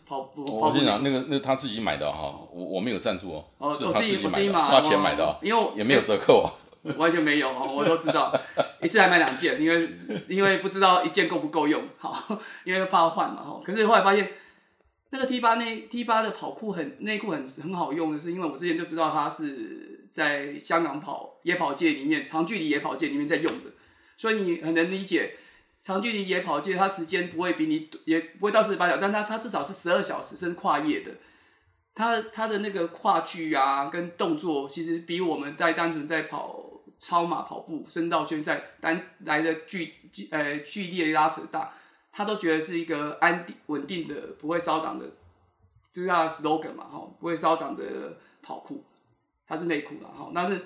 [0.07, 6.49] 跑步，我跟你讲，那个那他自己买的哈，我我没有赞助哦，哦，是他自己买的，花花钱买的，因为也没有折扣，
[6.97, 8.33] 完全没有哦，我都知道，
[8.81, 9.89] 一次还买两件，因为
[10.29, 13.59] 因为不知道一件够不够用，好，因为怕换嘛哈。
[13.63, 14.31] 可是后来发现，
[15.09, 23.71] 那个 T 八内 T 八的跑裤很内裤很很好用的是，因为我之前就知道它是在香港跑野跑界里面长距离野跑界里面在用的，
[24.15, 25.35] 所以你很能理解。
[25.85, 31.11] 长距离野跑界，它时间不会比你也不会到四十八小时，但它它至少是十二小时，甚至跨夜的。
[31.93, 36.59] 它它的那个跨距啊，跟动作，其实比我们在单纯在跑
[36.97, 39.93] 超马跑步、深道圈赛单来的剧
[40.31, 41.71] 呃剧烈拉扯大。
[42.11, 45.05] 他都觉得是一个安定稳定的，不会烧档的，
[45.91, 48.83] 就是他的 slogan 嘛，哈，不会烧档的跑酷，
[49.47, 50.31] 它是内裤啦，哈。
[50.33, 50.59] 但是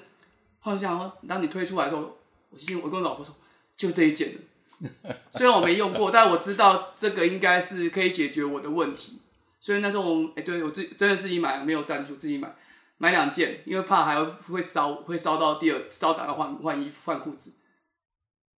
[0.60, 2.17] 好像当你推出来之后，
[2.51, 3.36] 我心我跟我老婆说，
[3.75, 4.39] 就这一件了。
[5.33, 9.21] 虽然我没用过，但我知道这个应该是可以解决我的问题。
[9.59, 12.55] 所以那时候我哎，对我自真的自己买，没有赞助，自己买
[12.97, 17.53] 买两件，因为怕还会烧，会烧到第二烧打到换换衣换裤子。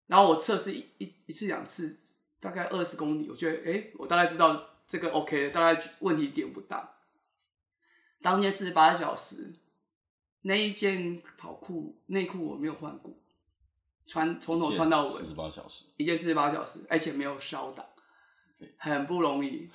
[0.08, 1.90] 然后我测试一一一次两次，
[2.40, 6.98] 大概二十公里，我觉得哎，我大概知道这个 OK，大概问题点不大。
[8.22, 9.56] 当天四十八小时，
[10.42, 13.21] 那一件跑裤内裤我没有换过。
[14.06, 17.86] 穿从头穿到尾，四十八小时，一件四十八小时，而且没有烧档，
[18.78, 19.70] 很不容易。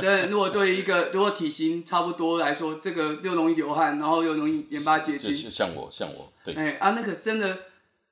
[0.00, 6.54] 对，如果对于一个如果体型差不多来说，这个又容易流汗，然后又容易盐巴结晶，像我，像我，对。
[6.54, 7.58] 哎啊，那个真的，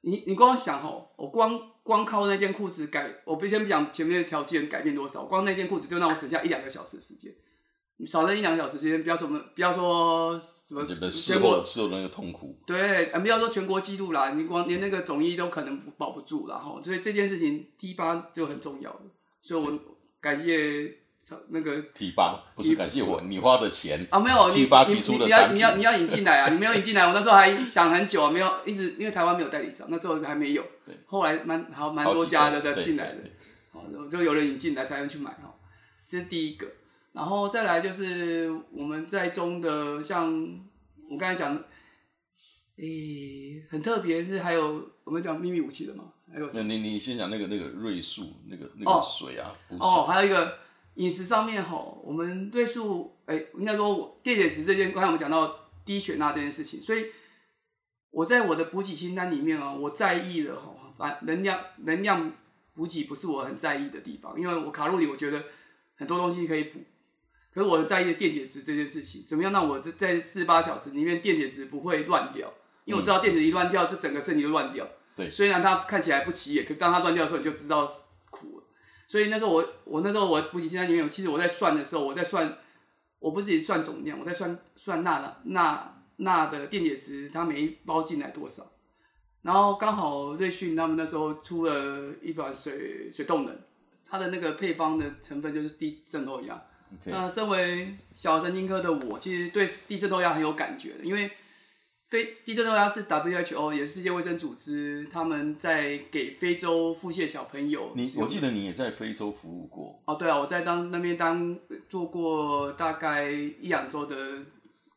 [0.01, 7.33] 你你光想哦，我光光靠那件裤子改，我不先不讲前面的条件改变多少，光那件裤子就让我省下一两个小时的时间。
[8.05, 12.55] 少了一两个小时时间，不要什么，不要说什么全国是有那个痛苦。
[12.67, 19.01] 对，不要说全国纪录啦，你光连那个总医都可能保不住然后所以这件事情 T 八就很重要了。
[19.41, 19.73] 所以我
[20.21, 20.99] 感谢
[21.49, 30.63] 那个 T 八，不是感谢我，你花的钱啊，没有 T 八提出的你要你要你要引进来啊，你没有引进来，我那时候还想很久啊，没有一直因为台湾没有代理商，那时候还没有。
[30.85, 33.21] 对，后来蛮好蛮多家的在进来的，
[33.73, 35.55] 好，就有人引进来才能去买哈，
[36.11, 36.67] 这是第一个。
[37.17, 40.31] 然后再来就是我们在中的，像
[41.09, 41.65] 我刚才讲的，
[42.77, 46.47] 诶，很特别是还有我们讲秘密武器的嘛，还有。
[46.53, 49.51] 那你你先讲那个那个瑞素那个那个水啊。
[49.81, 50.59] 哦，还有一个
[50.97, 57.07] 饮食上面吼，我们瑞素，哎，应该说我电解质这件，刚才我们讲到低血钠这件事情，所以
[58.11, 62.31] 我在我的补给清单里面啊，我在意的吼，反能量能量
[62.75, 65.43] 补给不是我很在意的地方，因为我卡路里我觉得
[65.95, 66.81] 很多东西可以补。
[67.57, 72.53] 可是我在意的电解质这件事情，怎么样让我在四十八小时里面电解质不会乱掉，
[72.85, 74.87] 因为我知道电子一乱掉，这整个身体就乱掉。
[75.17, 77.91] 对虽然它看起来不起眼，可当它乱掉的时候，你就知道
[78.29, 78.65] 苦了。
[79.09, 82.59] 所以那时候我我那时候我补给清单里面有，其实我在算的时候，我在算，
[83.21, 88.71] 我不是自己算总量，我在算算钠的钠钠的电解质，它每一包进来多少。
[89.41, 93.59] 然后刚好瑞讯他们那时候出了一款水水动能，
[94.05, 96.63] 它的那个配方的成分就是低渗透压。
[97.07, 101.31] 那身为小神经科的我，其实对低渗透压很有感觉的，因为
[102.09, 114.17] 非低渗透压是 WHO 也是世界卫生组织他们在给非洲腹泻小朋友你我记得你也在非洲服务过，哦，对啊，我在当那边当做过大概一两周的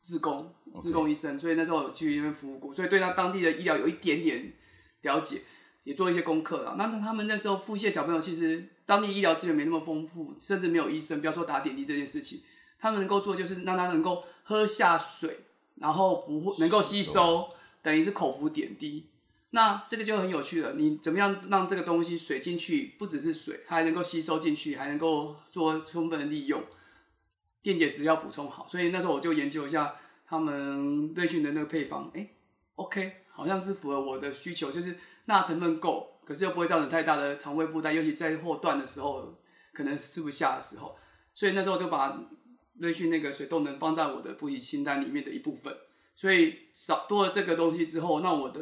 [0.01, 4.53] 自工，自工医生，所以那时候有去那边服务过，所以对他当地的医疗有一点点
[5.01, 5.41] 了解，
[5.83, 6.75] 也做一些功课啊。
[6.77, 12.41] 那他们那时候腹泻小朋友，其实当地医疗资源没那么丰富，甚至没有医生，不要说打点滴这件事情，
[12.79, 15.39] 他们能够做就是让他能够喝下水，
[15.75, 17.49] 然后不会能够吸收，
[17.81, 19.07] 等于是口服点滴。
[19.51, 26.63] 那这个就很有趣了，你怎么样让这个东西水进去，不只是水，它还能够吸收进去，还能够做充分的利用，
[27.63, 28.67] 电解质要补充好。
[28.67, 29.95] 所以那时候我就研究一下
[30.27, 32.29] 他们瑞讯的那个配方，哎、
[32.75, 34.95] o k 好像是符合我的需求，就是
[35.29, 39.39] 钠成分够，可是又不会造成太大的肠胃负担，尤其在后段的时候，
[39.71, 40.97] 可能吃不下的时候，
[41.35, 42.19] 所以那时候就把
[42.79, 45.73] 瑞讯那个水动能放在我的补给清单里面的一部分。
[46.15, 48.59] 所以少多了这个东西之后，那我的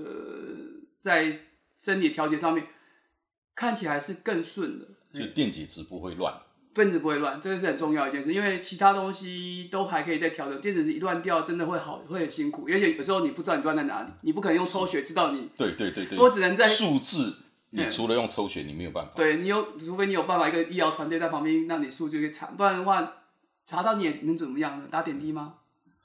[1.00, 1.40] 在
[1.78, 2.68] 身体调节上面
[3.56, 4.86] 看起来是更顺的，
[5.20, 6.40] 就电解质不会乱。
[6.78, 17.36] 分子不会乱，这个是很重要的一件事，因为其他东西都还可以再调整，电子一乱掉真的会好，会很辛苦，而且有时候你不知道你乱在哪里，你不可能用抽血知道你，对对对对，我只能在数字，
[17.72, 19.12] 你嗯除了用抽血，你没有办法。
[19.16, 23.24] 对你有，除非你有办法一个医疗团队在旁边让你数据可以查，不然的话
[23.66, 24.86] 查到你也能怎么样呢？
[24.90, 25.56] 打点滴吗？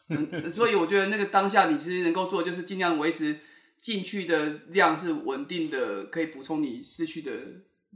[0.08, 3.38] 嗯，所以我觉得那个当下你是能够做，就是尽量维持
[3.80, 7.30] 进去的量是稳定的，可以补充你失去的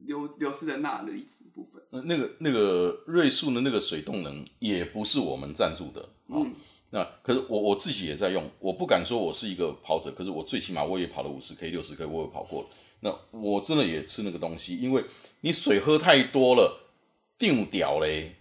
[0.04, 1.82] 流流失的钠的离子部分。
[1.90, 6.54] 呃那个那个瑞素的那个水动能也不是我们赞助的，哦、嗯
[6.90, 12.68] 那可是我我自己也在用，我不敢说我是一个跑者，可是我最起码我也跑了五十 K、六十 K，我也跑过了。
[13.00, 15.04] 那我真的也吃那个东西，因为
[15.40, 16.88] 你水喝太多了，
[17.37, 18.37] 定屌嘞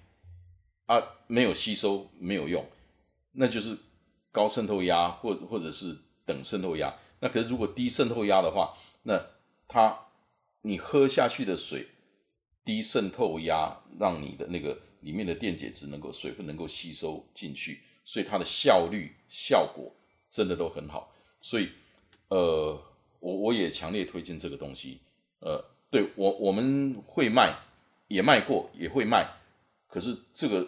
[0.85, 2.65] 啊，没有吸收，没有用，
[3.33, 3.75] 那就是
[4.31, 6.95] 高渗透压或或者是等渗透压。
[7.19, 9.21] 那可是如果低渗透压的话，那
[9.67, 10.04] 它
[10.65, 11.87] 你喝下去的水
[12.63, 19.95] 低渗透压，让你的那个里面的电解质能够水分能够吸收进去，所以它的效率效果
[20.31, 21.13] 真的都很好。
[21.39, 21.69] 所以
[22.29, 22.81] 呃，
[23.19, 24.99] 我我也强烈推荐这个东西。
[25.39, 27.55] 呃，对我我们会卖，
[28.07, 29.31] 也卖过，也会卖。
[29.87, 30.67] 可是这个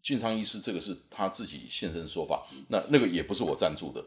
[0.00, 4.02] 俊昌医师这个是他自己现身说法，那那个也不是我赞助的。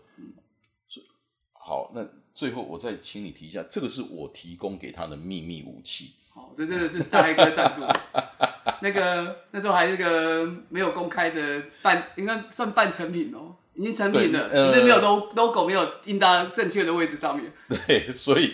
[0.88, 1.06] 所以
[1.54, 6.14] 好，那最后我再请你提一下，这个是我提供给他的秘密武器。
[6.30, 7.82] 好，这真的是大黑哥赞助。
[8.82, 15.00] 那个那时候还是个没有公开的半，应该算半成品哦，已经成品了，只是没有
[15.36, 17.52] logo 没有印到正确的位置上面。
[17.68, 18.54] 对，所以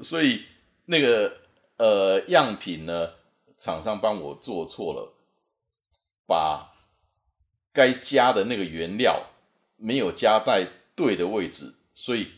[0.00, 0.44] 所以
[0.86, 1.40] 那个
[1.78, 3.10] 呃样品呢，
[3.56, 5.14] 厂商帮我做错了，
[6.26, 6.72] 把
[7.72, 9.26] 该加的那个原料
[9.76, 12.28] 没有加在对的位置，所以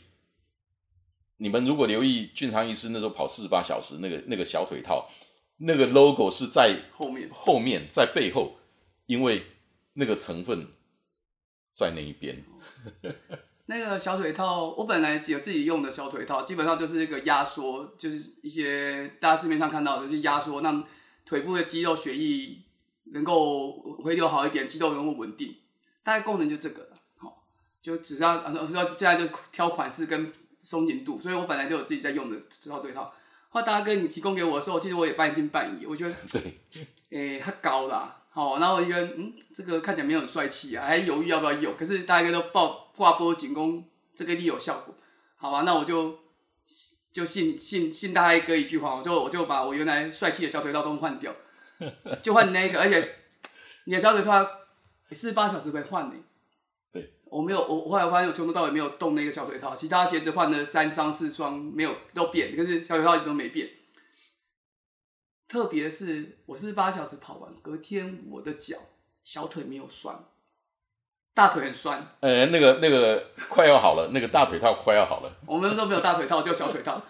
[1.38, 5.08] 你们如果留意俊昌医师那时候跑四十八小时那个那个小腿套，
[5.58, 8.56] 那个 logo 是在后面后面在背后，
[9.06, 9.46] 因为
[9.94, 10.68] 那个成分
[11.72, 12.44] 在那一边。
[13.70, 20.82] 那个小腿套，我本来有自己用的小腿套，基本上就是一个压缩，就是一些大家市面上看到的，就是压缩，让
[21.26, 22.62] 腿部的肌肉血液
[23.12, 23.72] 能够
[24.02, 25.54] 回流好一点，肌肉能够稳定，
[26.02, 26.96] 大概功能就这个了。
[27.18, 27.44] 好，
[27.82, 30.32] 就只是要，呃说现在就挑款式跟
[30.68, 33.10] 松紧度，所以我本来就有自己在用的这套这一套。
[33.48, 36.58] 后来大哥你提供给我的时候，其实我也半信半疑，我觉得 对，
[37.08, 43.82] 诶、它高啦，好，然后我就觉得，嗯，这个看起来没有很帅气啊，还犹豫要不要用，可是大哥都报挂波仅供，
[44.14, 44.94] 这个一定有效果，
[45.38, 46.18] 好吧，那我就
[47.10, 51.34] 就信信信大家哥一句话，我就我就把我原来帅气的小腿套都换掉，
[52.22, 53.02] 就换那个，而且
[53.84, 54.46] 你的小腿套
[55.12, 56.12] 四十八小时没换呢。
[56.12, 56.20] 对，
[57.30, 63.68] 我没有，我我后来发现我从头到尾没有动那个小腿套，其他鞋子换了三双四双，没有都变，可是小腿套一直都没变。
[65.46, 68.76] 特别是，我四十八小时跑完，隔天我的脚
[69.24, 70.24] 小腿没有酸，
[71.32, 72.06] 大腿很酸。
[72.20, 75.36] 呃，那个那个快要好了，那个大腿套快要好了。
[75.46, 77.02] 我们都没有大腿套，就小腿套。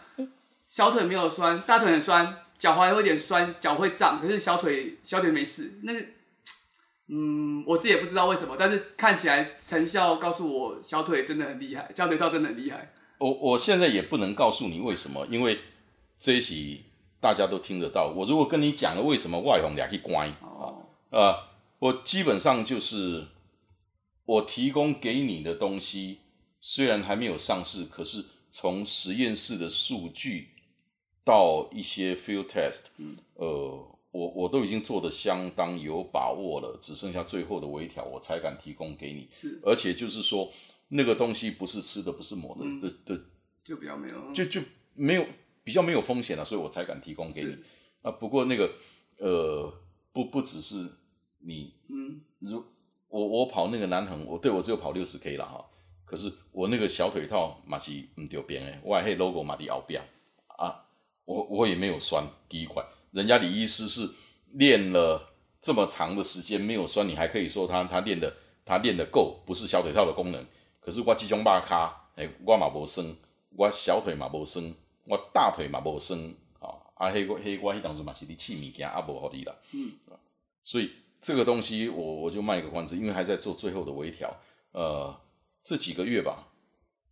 [0.66, 5.81] 小腿没有酸，大腿很酸，脚踝会有点酸，脚会胀，可是小腿小腿没事。
[5.83, 6.01] 那个
[7.11, 12.93] 嗯，我自己也不知道为什么，但是看起来成效告诉我小腿真的很厉害，小腿套真的很厉害。
[13.19, 15.59] 我我现在也不能告诉你为什么，因为
[16.19, 16.83] 这一集
[17.19, 18.13] 大家都听得到。
[18.15, 21.35] 我如果跟你讲了为什么外红俩去关啊，呃，
[21.79, 23.27] 我基本上就是
[24.27, 26.19] 我提供给你的东西，
[26.61, 30.51] 虽然还没有上市，可是从实验室的数据
[31.25, 32.89] 到一些 field test，
[33.37, 33.98] 呃。
[34.11, 39.29] 我我都已经做的相当有把握了，只剩下最后的微调，我才敢提供给你。
[39.31, 40.51] 是，而且就是说，
[40.89, 43.23] 那个东西不是吃的，不是抹的，的的，
[43.63, 44.61] 就比较没有，就就
[44.95, 45.27] 没有
[45.63, 47.57] 比较没有风险了，所以我才敢提供给你。
[48.01, 48.73] 啊，不过那个
[49.19, 49.73] 呃，
[50.13, 50.89] 不不只是
[51.41, 52.65] 你，嗯，如
[53.09, 55.65] 我我跑那个南横，我对我只有跑六十 K 了哈，
[56.05, 60.03] 可是我那个小腿套马是唔丢边诶，我还 logo 马的后边
[60.47, 60.87] 啊，
[61.25, 62.83] 我我也没有酸第一块。
[63.13, 64.11] 人家李医师是
[64.53, 68.33] 练了这么长的时间没有酸，你还可以说他他练的
[68.65, 70.47] 他练的够，不是小腿套的功能。
[70.81, 73.07] 可是我这种把卡，哎，我嘛无酸，
[73.57, 76.19] 我小腿嘛无酸，我大腿嘛无酸，
[76.61, 79.55] 啊，啊，黑黑我迄当中嘛是你气物件啊无好你啦。
[79.73, 79.93] 嗯，
[80.63, 80.91] 所以
[81.21, 84.35] 这个东西我我就卖个关子，因为还在做最后的微调。
[84.73, 85.19] 呃，
[85.63, 86.49] 这几个月吧，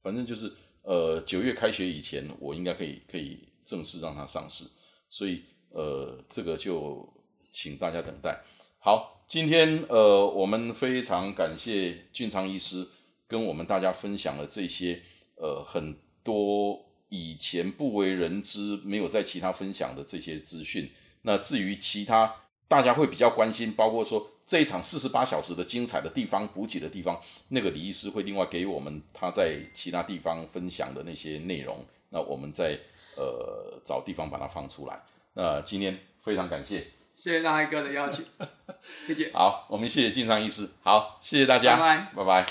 [0.03, 4.65] 反正就是呃九月开学以前，我应该可以可以正式让它上市，
[5.09, 5.45] 所以。
[5.71, 7.09] 呃，这个就
[7.51, 8.43] 请大家等待。
[8.79, 12.87] 好，今天呃，我们非常感谢俊昌医师
[13.27, 15.03] 跟我们大家分享了这些
[15.37, 20.91] 呃很多以前不为人知、没有在其他分享的这些资讯。
[21.23, 22.35] 那至于其他
[22.69, 31.85] 大家会比较关心，包括说这一场四十八小时的精彩的地方、补给的地方，那个李医师会另外给我们他在其他地方分享的那些内容。
[32.11, 32.79] 那我们再
[33.17, 35.03] 呃找地方把它放出来。
[35.37, 38.25] 那今天非常感谢，谢谢大海哥的邀请，
[39.07, 39.31] 谢谢。
[39.35, 42.47] 好，我们谢谢晋商医师，好，谢谢大家，拜拜，拜拜。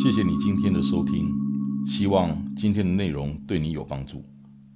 [0.00, 1.34] 谢谢你今天的收听，
[1.84, 4.24] 希望今天的内容对你有帮助，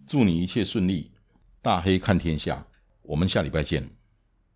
[0.05, 1.13] 祝你一切顺利，
[1.63, 2.67] 大黑看天下，
[3.03, 3.94] 我们下礼拜见。